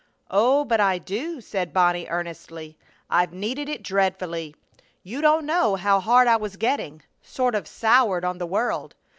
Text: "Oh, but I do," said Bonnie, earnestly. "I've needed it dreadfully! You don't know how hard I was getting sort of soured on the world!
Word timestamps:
"Oh, 0.31 0.65
but 0.65 0.79
I 0.79 0.97
do," 0.97 1.41
said 1.41 1.71
Bonnie, 1.73 2.07
earnestly. 2.09 2.75
"I've 3.07 3.31
needed 3.31 3.69
it 3.69 3.83
dreadfully! 3.83 4.55
You 5.03 5.21
don't 5.21 5.45
know 5.45 5.75
how 5.75 5.99
hard 5.99 6.27
I 6.27 6.37
was 6.37 6.57
getting 6.57 7.03
sort 7.21 7.53
of 7.53 7.67
soured 7.67 8.25
on 8.25 8.39
the 8.39 8.47
world! 8.47 8.95